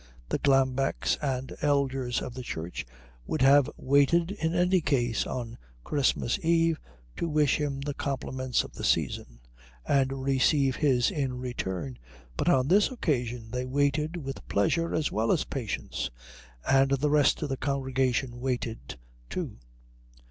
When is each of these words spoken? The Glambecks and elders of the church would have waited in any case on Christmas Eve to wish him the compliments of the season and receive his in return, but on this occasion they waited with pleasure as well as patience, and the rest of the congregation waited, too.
The 0.29 0.39
Glambecks 0.39 1.15
and 1.21 1.55
elders 1.61 2.23
of 2.23 2.33
the 2.33 2.41
church 2.41 2.87
would 3.27 3.43
have 3.43 3.69
waited 3.77 4.31
in 4.31 4.55
any 4.55 4.81
case 4.81 5.27
on 5.27 5.59
Christmas 5.83 6.39
Eve 6.43 6.79
to 7.17 7.29
wish 7.29 7.57
him 7.59 7.81
the 7.81 7.93
compliments 7.93 8.63
of 8.63 8.73
the 8.73 8.83
season 8.83 9.41
and 9.85 10.23
receive 10.23 10.77
his 10.77 11.11
in 11.11 11.37
return, 11.37 11.99
but 12.35 12.49
on 12.49 12.67
this 12.67 12.89
occasion 12.89 13.51
they 13.51 13.63
waited 13.67 14.17
with 14.17 14.47
pleasure 14.47 14.95
as 14.95 15.11
well 15.11 15.31
as 15.31 15.43
patience, 15.43 16.09
and 16.67 16.89
the 16.89 17.11
rest 17.11 17.39
of 17.43 17.49
the 17.49 17.57
congregation 17.57 18.39
waited, 18.39 18.97
too. 19.29 19.59